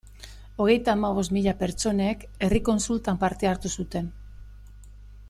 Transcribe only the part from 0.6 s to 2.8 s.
Hogeita hamabost mila pertsonek herri